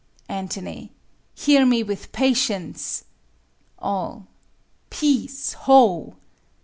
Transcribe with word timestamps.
Ant. 0.27 0.57
Hear 1.35 1.63
me 1.63 1.83
with 1.83 2.11
patience. 2.11 3.03
All. 3.77 4.25
Peace, 4.89 5.53
ho! 5.53 6.15